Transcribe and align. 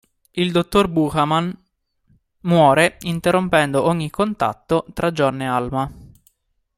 Il 0.31 0.51
dottor 0.51 0.87
Buchanan 0.87 1.55
muore, 2.39 2.97
interrompendo 3.01 3.83
ogni 3.83 4.09
contatto 4.09 4.83
tra 4.95 5.11
John 5.11 5.39
e 5.43 5.45
Alma. 5.47 5.91